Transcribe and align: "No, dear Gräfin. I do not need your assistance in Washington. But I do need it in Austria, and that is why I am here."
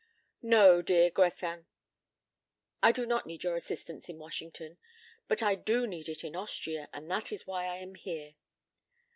"No, 0.41 0.81
dear 0.81 1.11
Gräfin. 1.11 1.67
I 2.81 2.91
do 2.91 3.05
not 3.05 3.27
need 3.27 3.43
your 3.43 3.53
assistance 3.53 4.09
in 4.09 4.17
Washington. 4.17 4.79
But 5.27 5.43
I 5.43 5.53
do 5.53 5.85
need 5.85 6.09
it 6.09 6.23
in 6.23 6.35
Austria, 6.35 6.89
and 6.91 7.07
that 7.11 7.31
is 7.31 7.45
why 7.45 7.65
I 7.67 7.75
am 7.75 7.93
here." 7.93 8.33